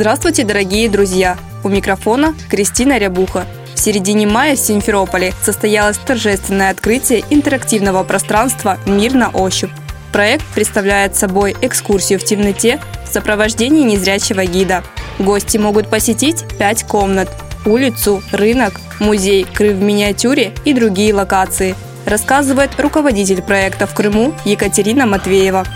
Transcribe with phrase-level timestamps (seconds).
[0.00, 1.36] Здравствуйте, дорогие друзья!
[1.62, 3.44] У микрофона Кристина Рябуха.
[3.74, 9.68] В середине мая в Симферополе состоялось торжественное открытие интерактивного пространства «Мир на ощупь».
[10.10, 14.84] Проект представляет собой экскурсию в темноте в сопровождении незрячего гида.
[15.18, 17.28] Гости могут посетить пять комнат–
[17.66, 21.74] улицу, рынок, музей, Крым в миниатюре и другие локации–
[22.06, 25.66] рассказывает руководитель проекта в Крыму Екатерина Матвеева.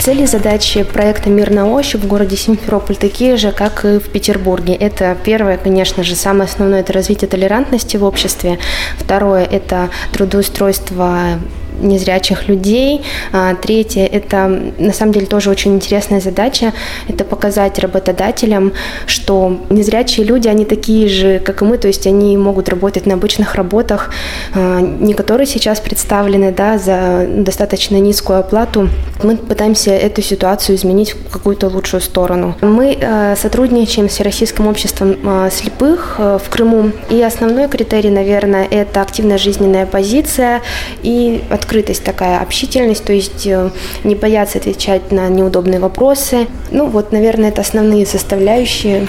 [0.00, 4.08] Цели и задачи проекта «Мир на ощупь» в городе Симферополь такие же, как и в
[4.08, 4.72] Петербурге.
[4.72, 8.58] Это первое, конечно же, самое основное– это развитие толерантности в обществе.
[8.96, 11.38] Второе– это трудоустройство
[11.80, 13.02] незрячих людей.
[13.32, 14.46] А, третье– это,
[14.78, 16.72] на самом деле, тоже очень интересная задача.
[17.08, 18.72] Это показать работодателям,
[19.06, 23.14] что незрячие люди, они такие же, как и мы, то есть они могут работать на
[23.14, 24.10] обычных работах,
[24.54, 28.88] а, не которые сейчас представлены да, за достаточно низкую оплату.
[29.22, 32.56] Мы пытаемся эту ситуацию изменить в какую-то лучшую сторону.
[32.60, 35.16] Мы а, сотрудничаем с Российским обществом
[35.50, 40.60] слепых в Крыму, и основной критерий, наверное, это активная жизненная позиция
[41.02, 43.70] и открытость открытость такая, общительность, то есть э,
[44.02, 46.48] не бояться отвечать на неудобные вопросы.
[46.72, 49.06] Ну вот, наверное, это основные составляющие.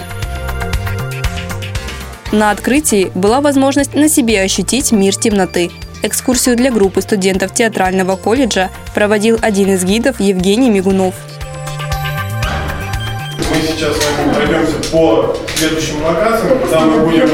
[2.32, 5.72] На открытии была возможность на себе ощутить мир темноты.
[6.04, 11.16] Экскурсию для группы студентов театрального колледжа проводил один из гидов Евгений Мигунов–
[13.52, 17.28] мы сейчас с вами пройдемся по следующим локациям, куда мы будем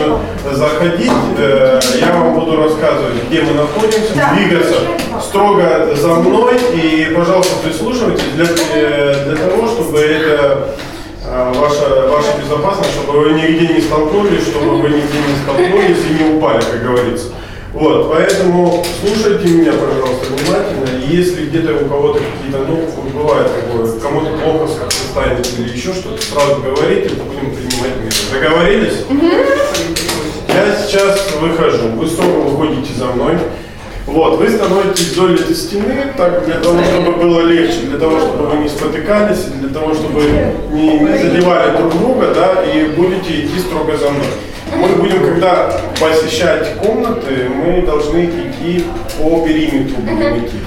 [0.57, 1.12] заходить.
[1.38, 4.75] Э, я вам буду рассказывать, где мы находимся, двигаться
[5.22, 6.56] строго за мной.
[6.73, 10.75] И, пожалуйста, прислушивайтесь для, э, для того, чтобы это
[11.23, 16.23] э, ваша, ваша безопасность, чтобы вы нигде не столкнулись, чтобы вы нигде не столкнулись и
[16.23, 17.28] не упали, как говорится.
[17.73, 21.06] Вот, поэтому слушайте меня, пожалуйста, внимательно.
[21.07, 22.81] Если где-то у кого-то какие-то, ну,
[23.13, 28.16] бывает такое, кому-то плохо как-то станет или еще что-то, сразу говорите, будем принимать меры.
[28.31, 30.06] Договорились?
[30.57, 31.90] Я сейчас выхожу.
[31.90, 33.38] Вы снова выходите за мной.
[34.07, 38.47] Вот, вы становитесь вдоль этой стены, так, для того, чтобы было легче, для того, чтобы
[38.47, 40.22] вы не спотыкались, для того, чтобы
[40.72, 44.28] не, не задевали друг друга, да, и будете идти строго за мной.
[44.75, 48.85] Мы будем, когда посещать комнаты, мы должны идти
[49.19, 50.57] по периметру, будем идти.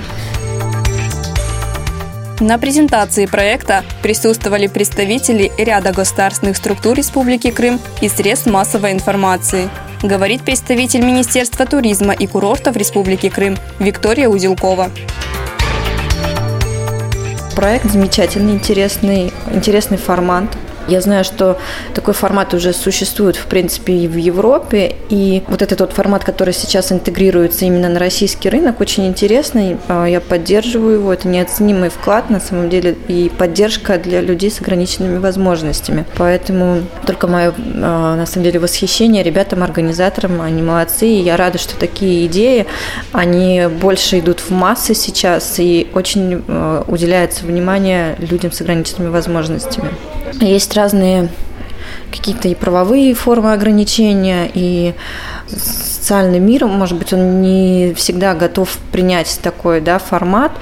[2.40, 9.68] На презентации проекта присутствовали представители ряда государственных структур Республики Крым и средств массовой информации.
[10.02, 14.90] Говорит представитель Министерства туризма и курортов Республики Крым Виктория Узелкова
[17.60, 20.44] проект замечательный, интересный, интересный формат.
[20.88, 21.58] Я знаю, что
[21.94, 26.54] такой формат уже существует, в принципе, и в Европе, и вот этот вот формат, который
[26.54, 32.30] сейчас интегрируется именно на российский рынок, очень интересный, а, я поддерживаю его, это неоценимый вклад,
[32.30, 36.04] на самом деле, и поддержка для людей с ограниченными возможностями.
[36.16, 41.58] Поэтому только мое, а, на самом деле, восхищение ребятам, организаторам, они молодцы, и я рада,
[41.58, 42.66] что такие идеи,
[43.12, 49.90] они больше идут в массы сейчас, и очень а, уделяется внимание людям с ограниченными возможностями.
[50.34, 51.28] Есть разные
[52.10, 54.94] какие-то и правовые формы ограничения, и
[55.48, 60.52] социальный мир, может быть, он не всегда готов принять такой да, формат,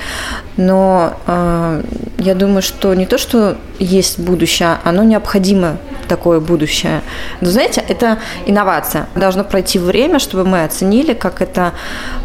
[0.57, 1.83] но э,
[2.19, 7.03] я думаю, что не то, что есть будущее, оно необходимо такое будущее.
[7.41, 9.09] Но знаете, это инновация.
[9.15, 11.73] Должно пройти время, чтобы мы оценили, как это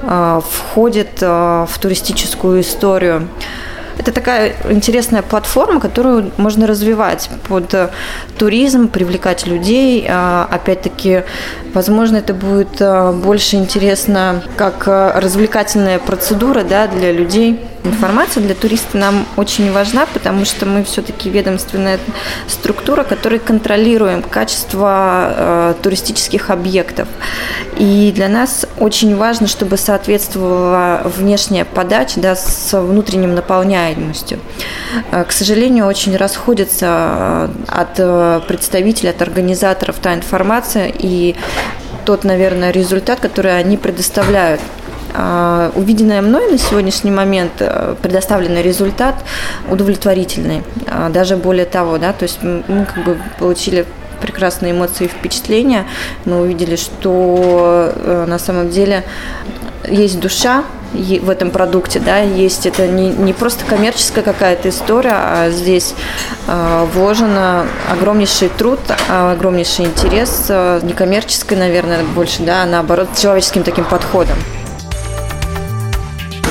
[0.01, 3.27] э, входит э, в туристическую историю.
[3.97, 7.89] Это такая интересная платформа, которую можно развивать под э,
[8.37, 10.05] туризм, привлекать людей.
[10.09, 11.23] А, опять-таки,
[11.73, 18.55] возможно, это будет э, больше интересно как э, развлекательная процедура да, для людей информация для
[18.55, 21.99] туриста нам очень важна, потому что мы все-таки ведомственная
[22.47, 27.07] структура, которая контролируем качество э, туристических объектов.
[27.77, 34.39] И для нас очень важно, чтобы соответствовала внешняя подача да, с внутренним наполняемостью.
[35.11, 41.35] Э, к сожалению, очень расходится э, от э, представителей, от организаторов та информация и
[42.05, 44.61] тот, наверное, результат, который они предоставляют
[45.75, 49.15] увиденное мной на сегодняшний момент э, предоставленный результат
[49.69, 50.63] удовлетворительный.
[50.87, 53.85] А, даже более того, да, то есть мы как бы получили
[54.21, 55.85] прекрасные эмоции и впечатления.
[56.25, 59.03] Мы увидели, что э, на самом деле
[59.87, 60.63] есть душа
[60.93, 65.95] в этом продукте, да, есть это не, не просто коммерческая какая-то история, а здесь
[66.47, 68.79] э, вложено огромнейший труд,
[69.09, 74.37] огромнейший интерес, э, не коммерческой, наверное, больше, да, а наоборот, человеческим таким подходом.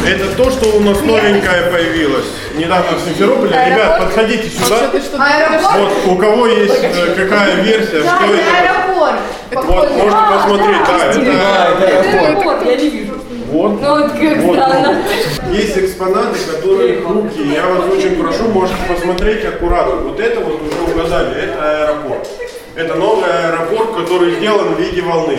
[0.07, 2.27] Это то, что у нас новенькое появилось.
[2.57, 3.51] Недавно в Симферополе.
[3.51, 4.91] Ребят, подходите сюда.
[4.91, 8.43] Вот, у кого есть э, какая версия, что это?
[8.59, 9.21] Аэропорт.
[9.53, 12.67] Вот, можете посмотреть, да, это аэропорт.
[12.67, 13.15] Я не вижу.
[13.53, 13.81] Вот.
[13.83, 15.03] Ну вот как вот, странно.
[15.51, 17.53] Есть экспонаты, которые хрупкие.
[17.53, 19.97] Я вас очень прошу, можете посмотреть аккуратно.
[19.97, 22.29] Вот это вот уже угадали, это аэропорт.
[22.75, 25.39] Это новый аэропорт, который сделан в виде волны.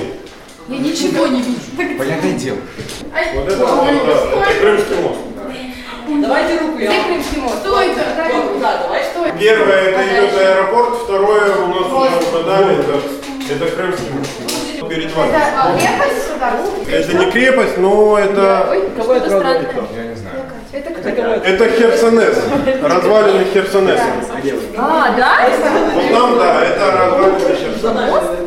[0.69, 1.97] Я ничего не вижу.
[1.97, 2.57] Понятное дело.
[3.35, 3.91] Вот это, вот, да,
[4.41, 5.19] это Крымский мост.
[6.21, 7.03] Давайте руку я.
[7.03, 7.59] Крымский мост.
[7.61, 8.01] Что это?
[8.61, 9.03] Да, давай.
[9.03, 9.37] Что это?
[9.37, 13.01] Первое это идет аэропорт, второе у нас уже угадали, это,
[13.53, 14.31] это Крымский мост.
[14.89, 15.31] Перед вами.
[15.31, 16.49] Это крепость сюда?
[16.91, 18.77] Это не крепость, но это...
[18.97, 19.29] Кого это?
[19.95, 20.39] Я не знаю.
[20.71, 21.09] Это кто?
[21.09, 22.37] Это Херсонес.
[22.81, 24.03] Развалины Херсонеса.
[24.77, 25.49] А, да?
[25.93, 28.37] Вот там, да, это развалины Херсонеса.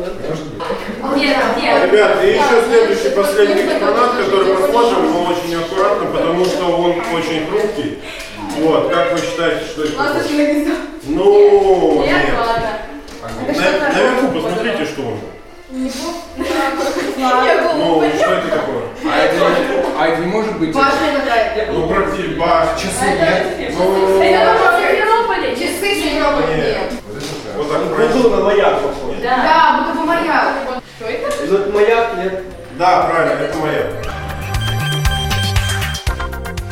[1.15, 1.37] Нет.
[1.85, 7.47] Ребят, и еще следующий, последний экспонат, который посмотрим, но очень аккуратно, потому что он очень
[7.49, 7.99] хрупкий.
[8.59, 9.97] Вот, как вы считаете, что это?
[11.03, 12.25] Ну, нет.
[13.21, 15.19] На- Наверху посмотрите, что он.
[15.69, 15.89] Ну,
[18.15, 18.83] что это такое?
[19.05, 20.73] А это, не- а это не может быть...
[21.71, 22.69] Ну, практически баш.
[22.81, 23.05] Часы
[23.59, 23.73] нет.
[23.77, 24.19] Ну,
[25.55, 26.93] Часы Симферополь нет.
[27.57, 28.29] вот так правильно.
[28.37, 29.15] на маяк похож.
[29.21, 30.76] Да, будто бы маяк.
[31.47, 31.71] Что это?
[31.71, 32.43] Маяк, нет?
[32.77, 33.87] Да, правильно, это моя.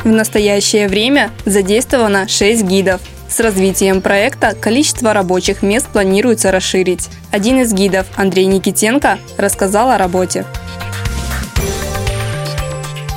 [0.04, 3.00] В настоящее время задействовано 6 гидов.
[3.26, 7.08] С развитием проекта количество рабочих мест планируется расширить.
[7.32, 10.44] Один из гидов, Андрей Никитенко, рассказал о работе.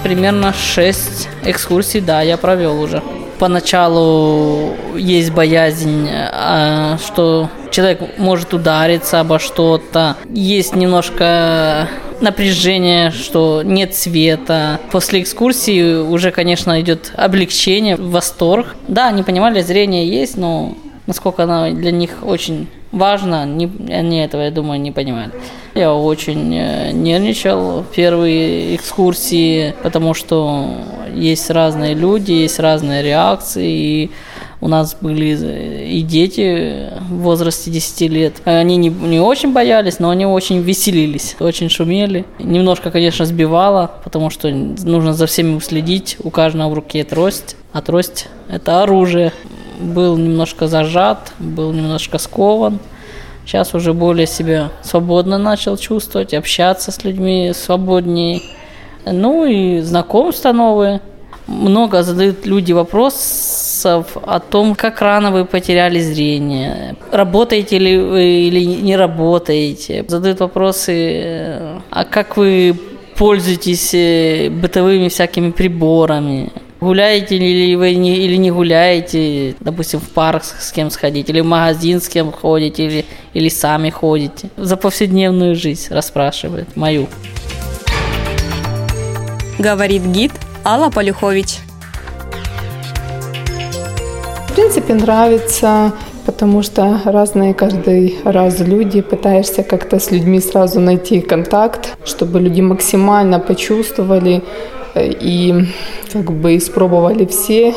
[0.01, 3.03] Примерно 6 экскурсий, да, я провел уже.
[3.37, 10.17] Поначалу есть боязнь, а, что человек может удариться обо что-то.
[10.29, 11.87] Есть немножко
[12.19, 14.81] напряжение, что нет света.
[14.91, 18.75] После экскурсии уже, конечно, идет облегчение, восторг.
[18.89, 20.75] Да, они понимали, зрение есть, но
[21.07, 25.31] насколько оно для них очень важно, не, они этого, я думаю, не понимали.
[25.73, 30.67] Я очень э, нервничал в первые экскурсии, потому что
[31.15, 34.11] есть разные люди, есть разные реакции, и
[34.61, 38.33] у нас были и дети в возрасте 10 лет.
[38.43, 42.25] Они не, не очень боялись, но они очень веселились, очень шумели.
[42.39, 46.17] Немножко, конечно, сбивало, потому что нужно за всеми уследить.
[46.21, 49.31] У каждого в руке трость, а трость– это оружие.
[49.79, 52.79] Был немножко зажат, был немножко скован.
[53.45, 58.41] Сейчас уже более себя свободно начал чувствовать, общаться с людьми свободнее.
[59.05, 61.01] Ну и знакомства новые.
[61.47, 62.73] Много задают люди
[63.83, 70.05] вопросов о том, как рано вы потеряли зрение, работаете ли вы или не работаете.
[70.07, 72.75] Задают вопросы, а как вы
[73.15, 76.49] пользуетесь э, бытовыми всякими приборами.
[76.79, 81.45] Гуляете ли вы не, или не гуляете, допустим, в парк с кем сходить, или в
[81.45, 84.49] магазин с кем ходите, или, или сами ходите.
[84.55, 87.07] За повседневную жизнь расспрашивает мою.
[89.59, 90.31] Говорит гид
[90.63, 91.68] Алла Полюхович.
[94.59, 95.93] Принципе, нравится,
[96.25, 102.59] потому что разные каждый раз люди, пытаешься как-то с людьми сразу найти контакт, чтобы люди
[102.59, 104.43] максимально почувствовали
[104.95, 105.65] э, и
[106.11, 107.73] как бы испробовали все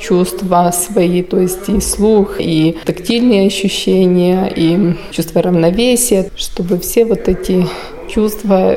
[0.00, 7.28] чувства свои, то есть и слух, и тактильные ощущения, и чувство равновесия, чтобы все вот
[7.28, 7.64] эти
[8.08, 8.74] чувства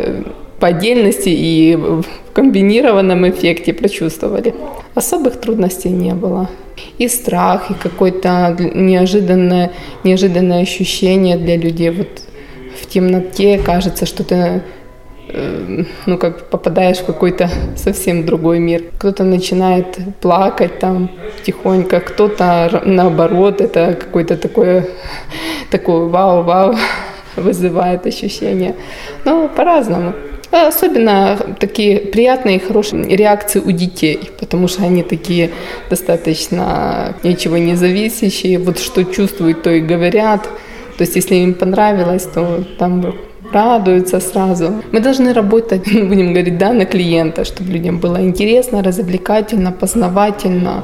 [0.61, 4.53] по отдельности и в комбинированном эффекте прочувствовали.
[4.93, 6.49] Особых трудностей не было.
[6.99, 9.71] И страх, и какое-то неожиданное,
[10.03, 11.89] неожиданное ощущение для людей.
[11.89, 12.21] Вот
[12.79, 14.61] в темноте кажется, что ты
[15.29, 18.83] э, ну, как попадаешь в какой-то совсем другой мир.
[18.99, 21.09] Кто-то начинает плакать там
[21.43, 24.85] тихонько, кто-то наоборот, это какое-то такое,
[25.71, 26.75] такое вау-вау
[27.35, 28.75] вызывает ощущение.
[29.25, 30.13] Ну, по-разному.
[30.51, 35.51] Особенно такие приятные и хорошие реакции у детей, потому что они такие
[35.89, 38.59] достаточно ничего не зависящие.
[38.59, 40.43] Вот что чувствуют, то и говорят.
[40.97, 43.15] То есть если им понравилось, то там
[43.53, 44.83] радуются сразу.
[44.91, 50.83] Мы должны работать, будем говорить, да, на клиента, чтобы людям было интересно, развлекательно, познавательно.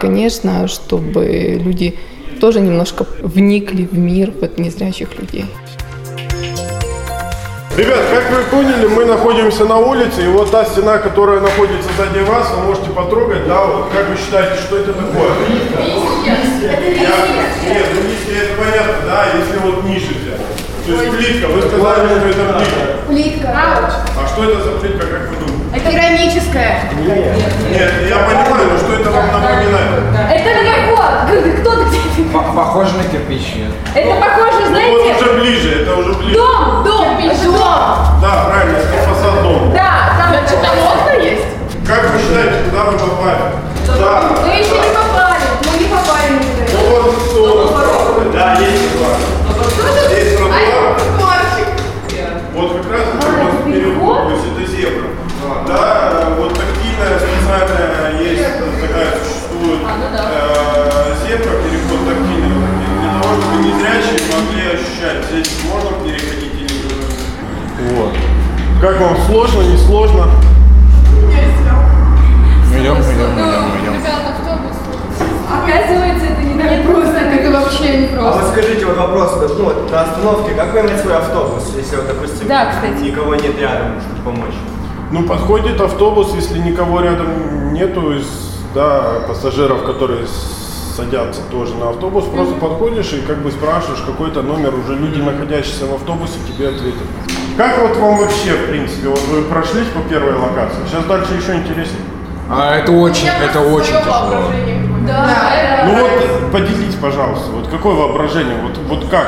[0.00, 1.94] Конечно, чтобы люди
[2.40, 5.44] тоже немножко вникли в мир вот незрячих людей.
[7.78, 12.18] Ребят, как вы поняли, мы находимся на улице, и вот та стена, которая находится сзади
[12.24, 15.30] вас, вы можете потрогать, да, вот как вы считаете, что это такое?
[16.26, 16.38] Я,
[17.72, 20.40] нет, ну листья это понятно, да, если вот ниже взять.
[20.86, 22.82] То есть плитка, вы сказали, что это плитка.
[23.06, 23.48] Плитка.
[23.54, 25.76] А что это за плитка, как вы думаете?
[25.76, 25.90] Это
[26.52, 26.82] керамическая.
[27.70, 30.02] Нет, я понимаю, но что это вам напоминает?
[30.30, 31.52] Это какой?
[31.60, 31.98] Кто где?
[32.54, 33.54] Похоже на кирпич.
[33.94, 35.12] Это похоже, Ну, знаете?
[35.14, 36.34] вот уже ближе, это уже ближе.
[36.34, 37.58] Дом, дом, дом.
[38.20, 39.72] Да, правильно, это фасад дома.
[39.74, 41.44] Да, там что-то окна есть.
[41.86, 43.38] Как вы считаете, куда вы попали?
[43.86, 44.22] Да.
[44.44, 45.42] Мы еще не попали.
[45.72, 46.38] Мы не попали.
[46.72, 48.32] Ну вот сторону.
[48.32, 49.16] Да, есть тротуар.
[69.28, 70.24] Сложно, не сложно?
[72.72, 73.94] Идем, идем, идем, идем.
[75.50, 77.18] Оказывается, это не так просто.
[77.18, 81.16] Это вообще не А вот скажите, вот вопрос, ну, вот на остановке, как поймать свой
[81.16, 83.02] автобус, если вот, допустим, Да, кстати.
[83.02, 84.54] никого нет рядом, чтобы помочь?
[85.10, 88.26] Ну, подходит автобус, если никого рядом нету из
[88.74, 90.26] да, пассажиров, которые
[90.96, 95.86] садятся тоже на автобус, просто подходишь и как бы спрашиваешь какой-то номер, уже люди, находящиеся
[95.86, 97.37] в автобусе, тебе ответят.
[97.58, 101.56] Как вот вам вообще, в принципе, вот вы прошлись по первой локации, сейчас дальше еще
[101.56, 102.02] интереснее.
[102.48, 104.44] А это очень, это очень тяжело.
[105.86, 109.26] Ну вот, поделитесь, пожалуйста, вот какое воображение, вот, вот как?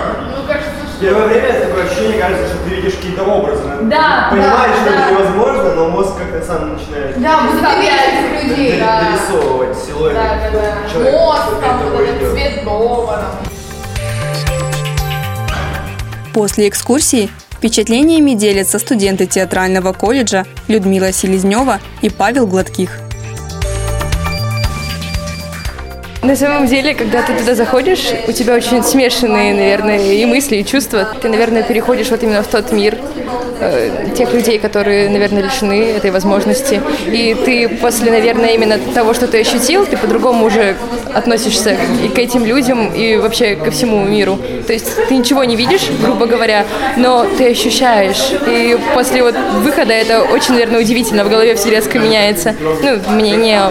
[0.97, 3.65] В первое время такое ощущение, кажется, что ты видишь какие-то образы.
[3.83, 5.01] Да, Ты понимаешь, да, что да.
[5.01, 8.79] это невозможно, но мозг как-то сам начинает Да, мы заставляем людей.
[8.79, 9.03] Да.
[9.11, 10.89] дорисовывать силуэты Да, да, да.
[10.93, 11.19] человека.
[11.61, 13.25] Как там, вот этот цвет дома.
[16.33, 17.29] После экскурсии
[17.61, 23.10] впечатлениями делятся студенты театрального колледжа Людмила Селезнева и Павел Гладких.
[26.31, 30.65] На самом деле, когда ты туда заходишь, у тебя очень смешанные, наверное, и мысли, и
[30.65, 31.09] чувства.
[31.21, 32.99] Ты, наверное, переходишь вот именно в тот мир
[33.59, 36.81] э, тех людей, которые, наверное, лишены этой возможности.
[37.09, 40.77] И ты после, наверное, именно того, что ты ощутил, ты по-другому уже
[41.13, 44.39] относишься и к этим людям, и вообще ко всему миру.
[44.69, 46.65] То есть ты ничего не видишь, грубо говоря,
[46.97, 48.31] но ты ощущаешь.
[48.47, 49.35] И после вот
[49.65, 51.25] выхода это очень, наверное, удивительно.
[51.25, 52.55] В голове все резко меняется.
[52.61, 53.63] Ну, мнение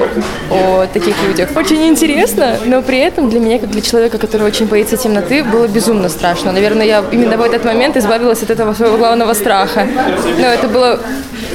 [0.51, 1.50] о таких людях.
[1.56, 5.68] Очень интересно, но при этом для меня, как для человека, который очень боится темноты, было
[5.68, 6.51] безумно страшно.
[6.51, 9.88] Наверное, я именно в этот момент избавилась от этого своего главного страха.
[10.38, 11.00] Но это было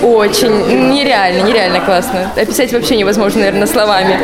[0.03, 2.31] очень нереально, нереально классно.
[2.37, 4.19] Описать вообще невозможно, наверное, словами.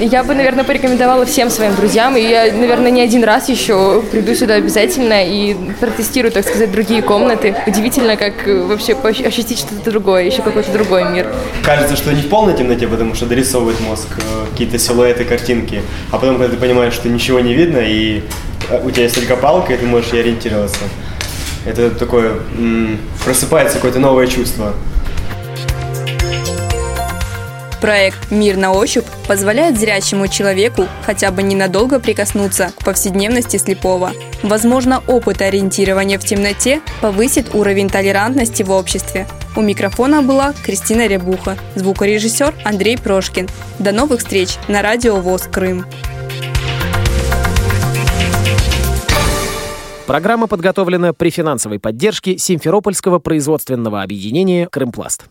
[0.00, 4.34] Я бы, наверное, порекомендовала всем своим друзьям, и я, наверное, не один раз еще приду
[4.34, 7.54] сюда обязательно и протестирую, так сказать, другие комнаты.
[7.66, 11.26] Удивительно, как э, вообще ощутить что-то другое, еще какой-то другой мир.
[11.62, 15.82] Кажется, что не в полной темноте, потому что дорисовывает мозг э, какие-то силуэты, картинки.
[16.10, 18.22] А потом, когда ты понимаешь, что ничего не видно, и
[18.70, 20.80] э, у тебя есть только палка, и ты можешь ей ориентироваться.
[21.66, 22.36] Это такое,
[23.22, 24.72] просыпается какое-то новое чувство.
[27.80, 34.12] Проект «Мир на ощупь» позволяет зрячему человеку хотя бы ненадолго прикоснуться к повседневности слепого.
[34.42, 39.26] Возможно, опыт ориентирования в темноте повысит уровень толерантности в обществе.
[39.56, 43.48] У микрофона была Кристина Рябуха, звукорежиссер Андрей Прошкин.
[43.78, 45.86] До новых встреч на радио ВОЗ Крым.
[50.06, 55.24] Программа подготовлена при финансовой поддержке Симферопольского производственного объединения «Крымпласт».